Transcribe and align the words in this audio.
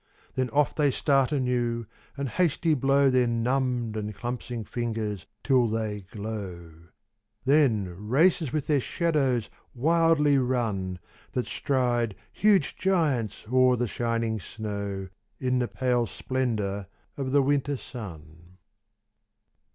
Then 0.33 0.49
off 0.49 0.73
they 0.73 0.89
start 0.89 1.31
anew 1.31 1.85
and 2.17 2.27
hasty 2.27 2.73
blow 2.73 3.11
Their 3.11 3.27
numbed 3.27 3.95
and 3.95 4.15
clumpsing 4.15 4.65
fingers 4.67 5.27
till 5.43 5.67
they 5.67 6.01
glow; 6.09 6.71
Then 7.45 7.93
races 8.09 8.51
with 8.51 8.65
their 8.65 8.79
shadows 8.79 9.47
wildly 9.75 10.39
run 10.39 10.97
That 11.33 11.45
stride 11.45 12.15
huge 12.31 12.77
giants 12.77 13.43
o'er 13.53 13.75
the 13.75 13.85
shining 13.87 14.39
snow 14.39 15.09
In 15.39 15.59
the 15.59 15.67
pale 15.67 16.07
splendour 16.07 16.87
of 17.15 17.31
the 17.31 17.43
winter 17.43 17.77
sun. 17.77 18.57